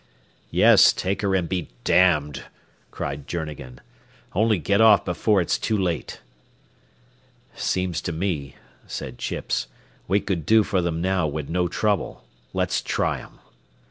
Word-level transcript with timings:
"Yes, 0.49 0.93
take 0.93 1.21
her 1.21 1.35
and 1.35 1.47
be 1.47 1.69
damned!" 1.83 2.45
cried 2.89 3.27
Journegan. 3.27 3.81
"Only 4.33 4.57
get 4.57 4.81
off 4.81 5.05
before 5.05 5.41
it's 5.41 5.59
too 5.59 5.77
late." 5.77 6.21
"Seems 7.53 8.01
to 8.01 8.11
me," 8.11 8.55
said 8.87 9.19
Chips, 9.19 9.67
"we 10.07 10.19
could 10.19 10.43
do 10.43 10.63
for 10.63 10.81
them 10.81 11.03
now 11.03 11.27
wid 11.27 11.51
no 11.51 11.67
trouble. 11.67 12.25
Let's 12.51 12.81
try 12.81 13.21
'em." 13.21 13.37